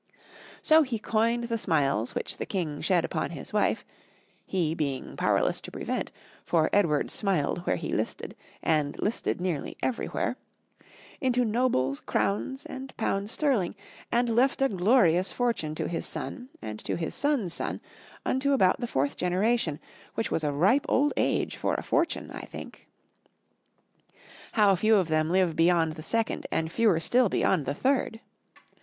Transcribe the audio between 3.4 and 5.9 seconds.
wife he being powerless to